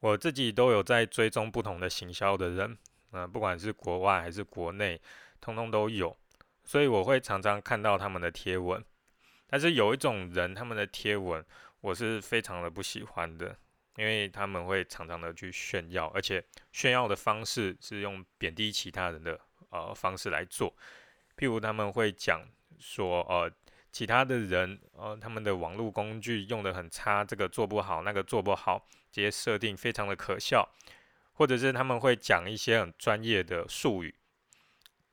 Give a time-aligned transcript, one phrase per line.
[0.00, 2.76] 我自己都有在追踪不同的行销的人，
[3.12, 5.00] 嗯，不管是国外还是国内，
[5.40, 6.16] 通通都有，
[6.64, 8.82] 所以我会常常看到他们的贴文。
[9.46, 11.44] 但是有一种人，他们的贴文
[11.80, 13.56] 我是非常的不喜欢的，
[13.96, 19.38] 因为他们会常常的去炫耀，而且炫耀的方式是用贬低其他人的
[19.68, 20.74] 呃方式来做，
[21.36, 22.42] 譬如他们会讲
[22.78, 23.52] 说，呃。
[23.92, 30.68] 其他的人，呃，他们的网络工具用的很差，这个做不好，那个做不好，这些设定非常的可笑，
[31.32, 34.14] 或者是他们会讲一些很专业的术语，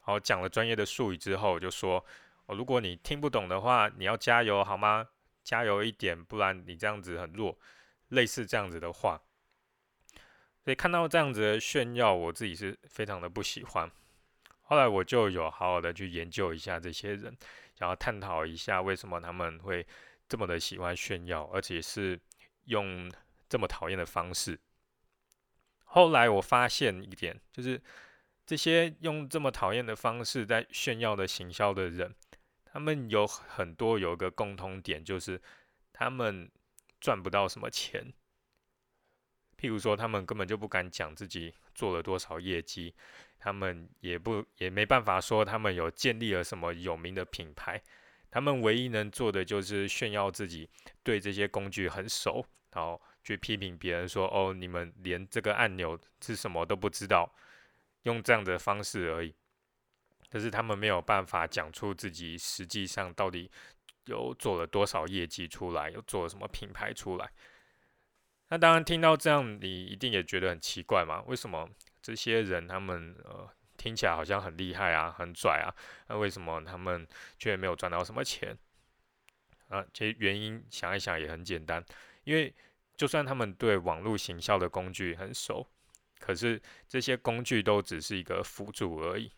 [0.02, 2.06] 好，讲了专业的术语之后，就说，
[2.46, 5.08] 哦，如果你听不懂的话，你要加油好吗？
[5.44, 7.58] 加油一点，不然你这样子很弱，
[8.10, 9.22] 类似这样子的话，
[10.64, 13.90] 所以看到这样子的炫耀，我自己是非常的不喜欢。
[14.68, 17.36] 后来我就有好好的去研究一下这些人。
[17.74, 19.86] 想要探讨一下为什么他们会
[20.28, 22.20] 这么的喜欢炫耀，而且是
[22.66, 23.12] 用
[23.48, 24.60] 这么讨厌的方式。
[25.86, 27.80] 后来我发现一点，就是
[28.48, 32.16] 这些用这么讨厌的方式在炫耀的行销的人，
[32.66, 35.40] 他们有很多有一个共通点，就是
[35.94, 36.52] 他们
[37.00, 38.12] 赚不到什么钱。
[39.56, 42.96] 譬如说，他们根本就不敢讲自己做了多少业绩。
[43.48, 47.82] 他们也不也没办法说他们有建立了什么有名的品牌，
[48.30, 50.70] 他们唯一能做的就是炫耀自己
[51.02, 57.34] 对这些工具很熟，然后去批评别人说：“哦，你们连这个按钮是什么都不知道。”
[58.04, 59.34] 用这样的方式而已。
[60.30, 63.50] 可是他们没有办法讲出自己实际上到底
[64.08, 67.32] 有做了多少业绩出来，有做了什么品牌出来。
[68.50, 71.24] 那当然听到这样，你一定也觉得很奇怪嘛？
[71.28, 71.70] 为什么？
[72.08, 75.68] 这些人他们呃听起来好像很厉害啊，很拽啊，
[76.08, 77.06] 那为什么他们
[77.38, 78.58] 却没有赚到什么钱？
[79.68, 81.84] 啊，其实原因想一想也很简单，
[82.24, 82.56] 因为
[82.96, 85.68] 就算他们对网络行销的工具很熟，
[86.18, 89.30] 可是这些工具都只是一个辅助而已。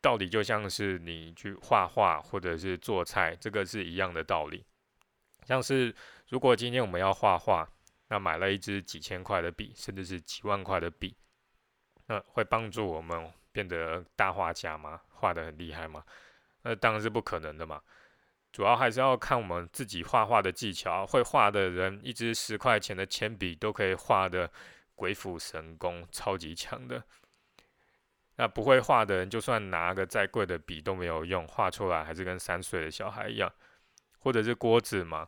[0.00, 4.64] 道理就像是你去画画或者是做菜，这个是一样的道理。
[5.46, 5.92] 像是
[6.28, 7.68] 如果今天我们要画画。
[8.12, 11.16] 那买了一支几千块的笔，甚至是几万块的笔，
[12.08, 15.00] 那会帮助我们变得大画家吗？
[15.08, 16.04] 画的很厉害吗？
[16.60, 17.80] 那当然是不可能的嘛。
[18.52, 21.06] 主要还是要看我们自己画画的技巧。
[21.06, 24.50] 会画的人，一支十块钱的铅笔都可以画的
[24.94, 27.02] 鬼斧神工，超级强的。
[28.36, 33.50] 那不会画的人，就算拿个再贵的笔都没有用，画出来还是跟三岁的小孩一样。
[34.18, 35.26] 或者是锅子嘛，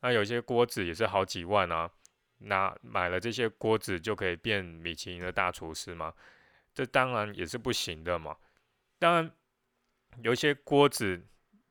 [0.00, 1.90] 那有些锅子也是好几万啊。
[2.38, 6.12] 那买了这些锅子就可以变米其林的大厨师吗？
[6.74, 8.36] 这当然也是不行的嘛。
[8.98, 9.30] 当然，
[10.22, 11.26] 有一些锅子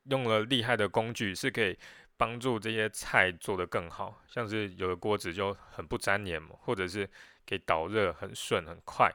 [0.06, 1.78] 用了厉害的工具，是可以
[2.18, 4.20] 帮助这些菜做得更好。
[4.28, 7.08] 像是有的锅子就很不粘黏嘛，或者是
[7.48, 9.12] 可以导热很顺很快，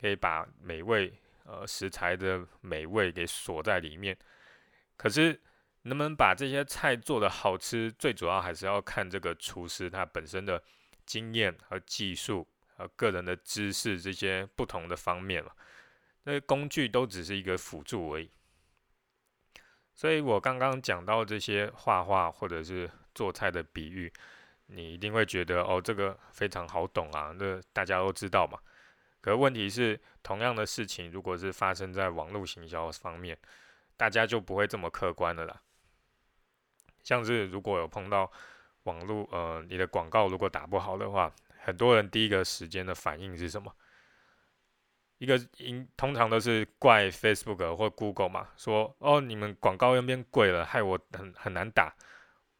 [0.00, 1.12] 可以把美味
[1.44, 4.16] 呃食材的美味给锁在里面。
[4.96, 5.38] 可是
[5.82, 10.62] 能不能把这些菜做得好吃，最主要还是要看这个厨师他本身的。
[11.06, 15.52] 经验和技术和个人的知识这些不同的方面嘛，
[16.24, 18.30] 那工具都只是一个辅助而已。
[19.94, 24.12] 所以我刚刚讲到这些画画或者是做菜的比喻，
[24.66, 28.58] 你一定会觉得哦，这个非常好懂啊，那大家都知道嘛。
[29.20, 33.38] 可问题是，同样的事情如果是发生在网络行销方面，
[33.96, 35.62] 大家就不会这么客观的啦。
[37.02, 38.32] 像是如果有碰到。
[38.84, 41.30] 网络呃，你的广告如果打不好的话，
[41.62, 43.74] 很多人第一个时间的反应是什么？
[45.18, 51.94] 一个因通常都是怪 Facebook 或 Google 嘛，说哦你们广告又变贵了，害我很很难打。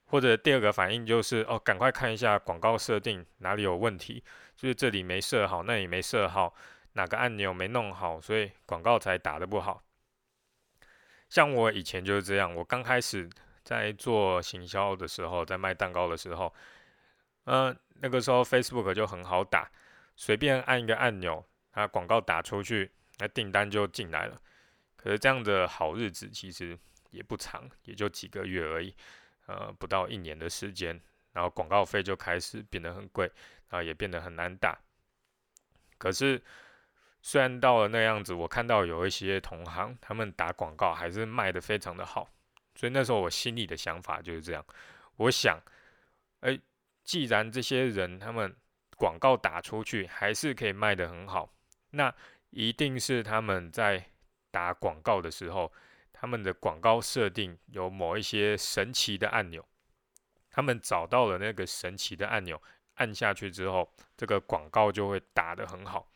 [0.07, 4.23] 或者第二个反应就是哦，赶快看一下广告设定哪里有问题，
[4.57, 6.55] 就是这里没设好，那里没设好，
[6.93, 9.83] 哪个按钮没弄好，所以广告才打得不好。
[11.29, 13.29] 像我以前就是这样，我刚开始。
[13.65, 16.55] 在做行销的时候，在卖蛋糕的时候，
[17.45, 19.71] 嗯，那个时候 Facebook 就很好打，
[20.15, 24.41] 随便按一个按钮，它广告打出去，那订单就进来了。
[24.97, 26.79] 可是这样的好日子其实
[27.11, 28.95] 也不长，也就几个月而已，
[29.47, 31.01] 呃，不到一年的时间，
[31.33, 33.27] 然后广告费就开始变得很贵，
[33.69, 34.79] 然后也变得很难打。
[35.97, 36.43] 可是
[37.23, 42.29] 虽然到了那样子，我看到有一些同行，他们打广告还是卖的非常的好。
[42.75, 44.65] 所以那时候我心里的想法就是这样，
[45.17, 45.61] 我想，
[46.41, 46.59] 哎，
[47.05, 48.55] 既然这些人他们
[48.97, 51.53] 广告打出去还是可以卖得很好，
[51.91, 52.15] 那
[52.51, 54.05] 一定是他们在
[54.51, 55.73] 打广告的时候，
[56.13, 59.67] 他们的广告设定有某一些神奇的按钮，
[60.51, 62.61] 他们找到了那个神奇的按钮，
[62.95, 66.09] 按下去之后，这个广告就会打得很好。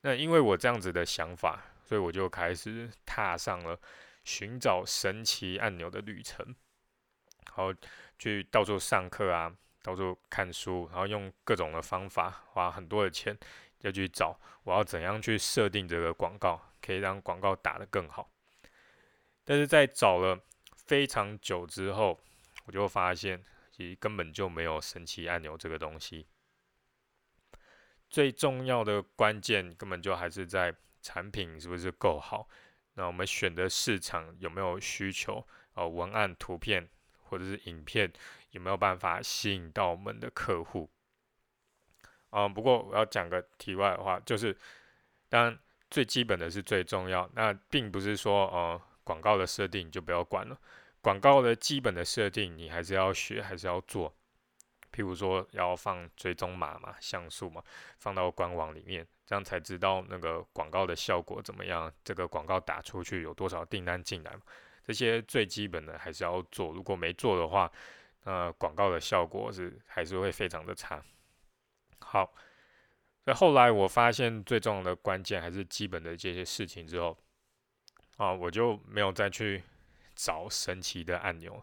[0.00, 3.78] 那因为我这样子的想法，所以我就开始踏上了
[4.26, 6.44] 寻找神奇按钮的旅程，
[7.46, 7.74] 然后
[8.18, 13.34] 去到处上课啊，到处看书，然后用各种的方法，花很多的钱，
[13.78, 18.30] 要去找我要怎样去设定这个广告，可以让广告打得更好。
[19.44, 20.38] 但是在找了
[20.74, 22.20] 非常久之后，
[22.66, 23.42] 我就发现。
[23.76, 26.26] 其实根本就没有神奇按钮这个东西，
[28.08, 32.48] 最重要的关键根本就还是在产品是不是够好，
[32.96, 36.88] 那我们选的市场有没有需求，呃，文案、图片
[37.22, 38.12] 或者是影片
[38.50, 40.90] 有没有办法吸引到我们的客户？
[42.30, 44.56] 嗯，不过我要讲个题外话，就是
[45.28, 45.56] 当
[45.90, 50.58] 最基本的是最重要，那并不是说呃广告的设定就不要管了。
[51.00, 54.12] 广告的基本的设定，你还是要学，还是要做。
[54.96, 57.62] 譬如说，要放追踪码嘛，像素嘛，
[57.98, 61.92] 放到官网里面，这样才知道那个广告的效果怎么样。
[62.02, 64.40] 这个广告打出去有多少订单进来嘛？
[64.82, 66.72] 这些最基本的还是要做。
[66.72, 67.70] 如果没做的话，
[68.24, 71.04] 那广告的效果是还是会非常的差。
[71.98, 72.32] 好，
[73.24, 77.18] 那后来我发现最重要的关键还是基本的这些事情之后，
[78.16, 79.62] 啊，我就没有再去。
[80.18, 81.62] 找神奇的按钮，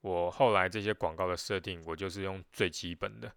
[0.00, 3.32] 我后来这些广告的设定，我就是用最基本的，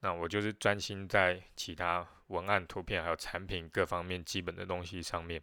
[0.00, 5.40] 那我就是专心在其他文案、图片还有产品各方面基本的东西上面。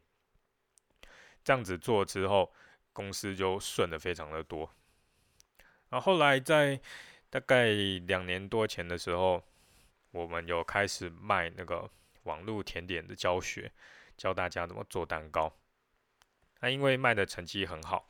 [1.43, 2.53] 这样子做之后，
[2.93, 4.69] 公司就顺的非常的多。
[5.89, 6.79] 然后后来在
[7.29, 7.67] 大概
[8.05, 9.43] 两年多前的时候，
[10.11, 11.89] 我们有开始卖那个
[12.23, 13.71] 网络甜点的教学，
[14.17, 15.53] 教大家怎么做蛋糕。
[16.59, 18.07] 那因为卖的成绩很好，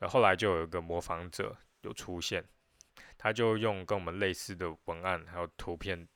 [0.00, 2.44] 后来就有一个模仿者有出现，
[3.16, 6.06] 他就用跟我们类似的文案，还有图片、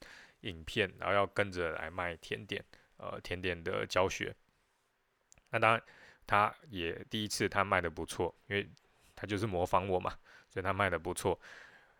[0.41, 2.65] 影片，然后要跟着来卖甜点，
[2.97, 4.35] 呃，甜点的教学。
[5.51, 5.83] 那当然，
[6.27, 8.69] 他也第一次他卖的不错，因为
[9.15, 10.11] 他就是模仿我嘛，
[10.49, 11.39] 所以他卖的不错，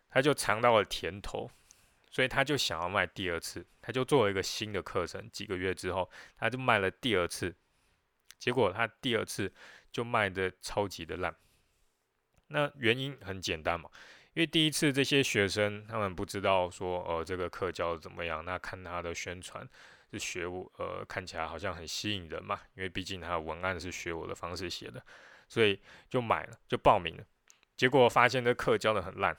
[0.09, 1.49] 他就尝到了甜头，
[2.09, 7.55] 所以他就想要卖第二次，他就做了一个新的课程，几个月之后，他就卖了第二次，
[8.37, 9.51] 结果他第二次。
[9.91, 11.35] 就卖的超级的烂，
[12.51, 13.87] 那原因很简单嘛，
[14.33, 19.67] 因为第一次这些学生他们不知道说，呃，这个课教的怎么样，那看他的宣传
[20.11, 24.99] 是学我，呃，看起来好像很吸引人嘛，因为毕竟他的文案是学我的方式写的，
[25.47, 25.79] 所以
[26.09, 27.23] 就买了，就报名了，
[27.77, 29.37] 结果发现这课教的很烂，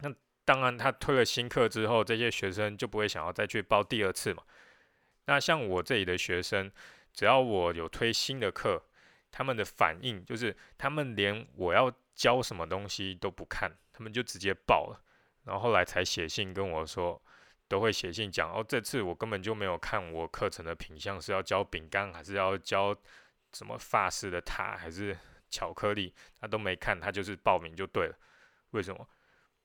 [0.00, 0.12] 那
[0.44, 4.42] 当然他推了新课之后，这些学生就不会想要再去报第二次嘛，
[5.26, 6.72] 那像我这里的学生，
[7.12, 8.82] 只要我有推新的课。
[9.36, 14.98] 他们的反应就是，他们连我要教什么东西都不看，他们就直接报了，
[15.44, 17.20] 然后后来才写信跟我说，
[17.68, 22.96] 都会写信讲，哦，这次我根本就没有看我课程的品相是要教饼干还是要教
[23.52, 25.14] 什么法式的塔还是
[25.50, 28.16] 巧克力，他都没看，他就是报名就对了。
[28.70, 29.06] 为什么？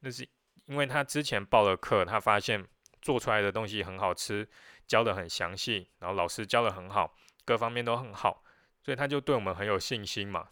[0.01, 0.27] 那是
[0.65, 2.67] 因为他之前报了课，他发现
[3.01, 4.45] 做出来的东西很好吃，
[4.85, 7.15] 教的很详细，然后老师教的很好，
[7.45, 8.44] 各方面都很好。
[8.83, 10.49] 所以他就对我们很有信心嘛，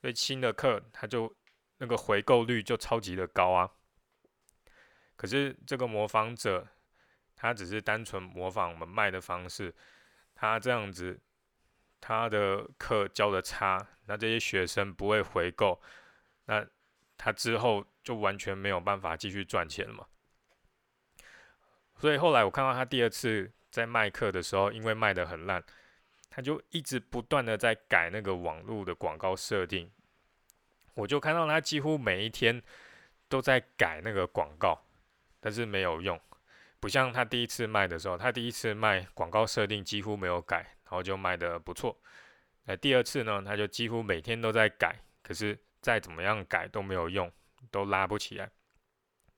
[0.00, 1.34] 所以新的课他就
[1.78, 3.70] 那个回购率就超级的高啊。
[5.16, 6.66] 可是这个模仿者，
[7.34, 9.74] 他只是单纯模仿我们卖的方式，
[10.34, 11.20] 他这样子，
[12.00, 15.80] 他的课教的差，那这些学生不会回购，
[16.46, 16.66] 那
[17.16, 20.06] 他之后就完全没有办法继续赚钱了嘛。
[21.96, 25.64] 所以后来我看到他第二次在卖课的时候，因为卖的很烂。
[26.38, 29.90] 他就一直不断的在改那个网络的广告设定，
[30.94, 32.62] 我就看到他几乎每一天
[33.28, 34.80] 都在改那个广告，
[35.40, 36.16] 但是没有用，
[36.78, 42.00] 不像他第一次卖的时候，他第一次卖广告设定几乎没有改，然后就卖的不错。
[42.66, 47.28] 那第二次呢，他就几乎每天都在改，可是再怎么样改都没有用，
[47.72, 48.48] 都拉不起来，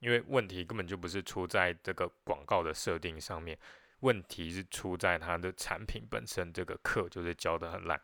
[0.00, 3.58] 因为问题根本就不是出在这个广告的设定上面。
[4.00, 8.00] 问题是出在他的产品本身，这个课就是教的很烂。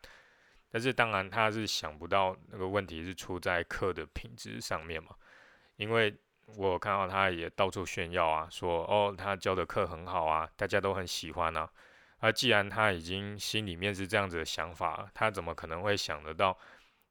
[0.69, 5.15] 但是当然他是想不到那个问题是出在课的品质上面嘛，
[5.77, 6.13] 因为
[6.55, 11.69] 我看到他也到处炫耀啊，说哦他教的课很好啊，大家都很喜欢啊。
[12.19, 16.57] 而既然他已经心里面是这样子的想法，他怎么可能会想得到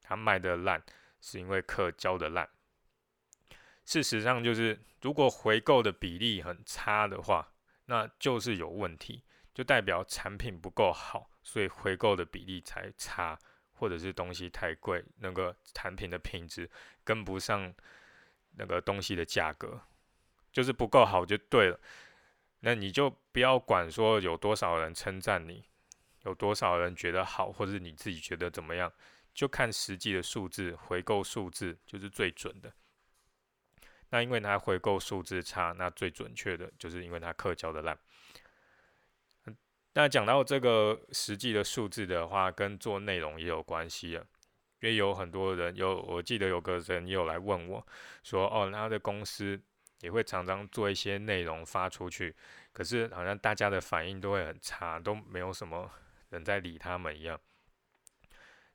[0.01, 0.81] 他卖的烂
[1.19, 2.47] 是因为课教的烂？
[3.85, 7.49] 事实上就是如果回购的比例很差的话。
[7.87, 13.39] 那就是有问题，就代表产品不够好，所以回购的比例才差，
[13.73, 16.69] 或者是东西太贵，那个产品的品质
[17.03, 17.73] 跟不上
[18.57, 19.81] 那个东西的价格，
[20.51, 21.79] 就是不够好就对了。
[22.59, 25.63] 那你就不要管说有多少人称赞你，
[26.23, 28.91] 有多少人觉得好，或者你自己觉得怎么样，
[29.33, 32.73] 就看实际的数字，回购数字就是最准的。
[34.09, 37.97] 那因为它回购数字差，那最准确的就是因为它课教的烂。
[39.93, 44.23] 那讲到这个实际的数字的话，跟做内容也有关系啊。
[44.79, 47.85] 因为有很多人有，我记得有个人也有来问我，
[48.21, 49.59] 说哦，他的公司
[50.01, 52.35] 也会常常做一些内容发出去，
[52.71, 55.89] 可是好像大家的反应都会很差，都没有什么
[56.29, 57.39] 人在理他们一样。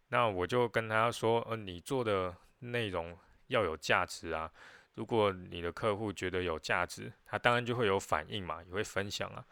[0.08, 4.50] 那我就跟他说，呃，你做的内容要有价值啊。
[4.94, 9.44] 如果你的客户觉得有价值，他当然就会有反应嘛，也会分享啊。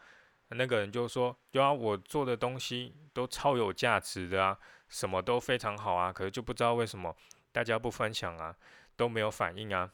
[0.49, 7.15] 那个人就说：“对啊，我做的东西都超有价值的啊，什么都非常好啊，可是就不知道为什么
[7.53, 8.55] 大家不分享啊，
[8.97, 9.89] 都没有反应啊。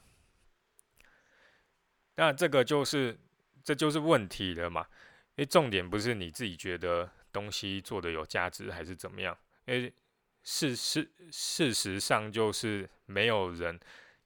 [2.16, 3.18] 那这个就是
[3.64, 4.88] 这就是问题了嘛？
[5.36, 9.38] 因为重点不是你自己觉得东西做的有价值还是怎么样？
[9.66, 9.94] 因为
[10.42, 13.80] 事实事实上就是没有人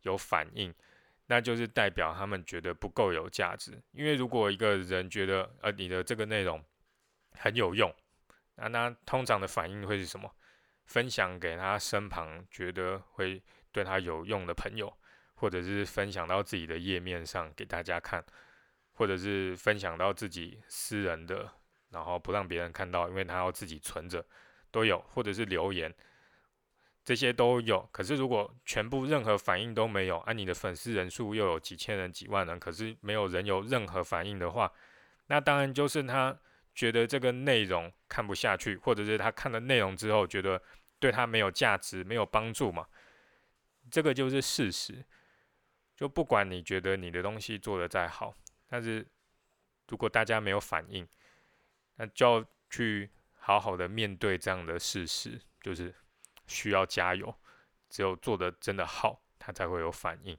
[0.03, 0.73] 有反应。”
[1.31, 6.61] 那就是代表他们觉得不够有价值，因为如果一个人觉得呃你的这个内容
[7.31, 7.89] 很有用，
[8.55, 10.29] 那那通常的反应会是什么？
[10.83, 14.93] 分享给他身旁觉得会对他有用的朋友，
[15.35, 18.21] 或者是分享到自己的页面上给大家看，
[18.91, 21.49] 或者是分享到自己私人的，
[21.91, 24.25] 然后不让别人看到，因为他要自己存着，
[24.69, 25.95] 都有，或者是留言。
[27.03, 34.71] 这些都有，可是如果全部任何反应都没有，啊，你的粉丝人数又有几千人、几万人，可是没有人有任何反应的话，
[35.25, 36.37] 那当然就是他
[36.75, 40.61] 觉得这个内容看不下去，或者是他看了内容之后觉得
[40.99, 42.87] 对他没有价值、没有帮助嘛，
[43.89, 45.03] 这个就是事实。
[45.95, 48.35] 就不管你觉得你的东西做得再好，
[48.67, 49.05] 但是
[49.87, 51.07] 如果大家没有反应，
[51.95, 55.91] 那就要去好好的面对这样的事实，就是。
[56.47, 57.33] 需要加油，
[57.89, 60.37] 只有做的真的好，它才会有反应。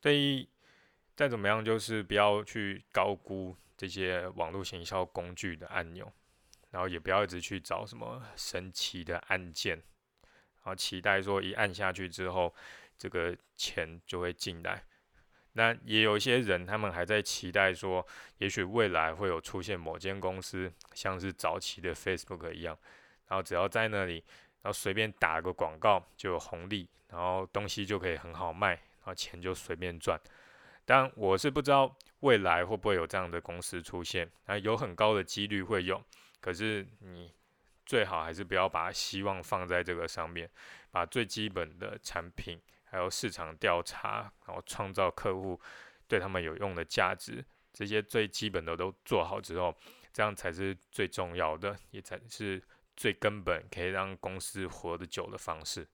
[0.00, 0.48] 对于
[1.16, 6.12] 再怎么样，就是不要去高估这些网络行销工具的按钮，
[6.70, 12.54] 然后也不要一直去找什么神奇的按键，然后期待说一按下去之后，
[12.98, 14.84] 这个钱就会进来。
[15.52, 18.04] 那也有一些人，他们还在期待说，
[18.38, 22.76] 也许未来会有出现某间公司，像是早期的 Facebook 一样。
[23.34, 24.22] 然后只要在那里，
[24.62, 30.16] 然后随便打个广告就有红利，然后东西就可以很好卖，然后钱就随便赚。
[30.84, 36.00] 但我是不知道未来会不会有这样的公司出现，啊，有很高的几率会有。
[36.40, 37.34] 可是你
[37.84, 40.48] 最好还是不要把希望放在这个上面，
[40.92, 45.60] 把最基本的产品，还有市场调查，然后创造客户
[46.06, 49.76] 对他们有用的价值，这些最基本的都做好之后，
[50.12, 52.62] 这样才是最重要的，也才是。
[52.96, 55.88] 最根本可以让公司活得久的方式。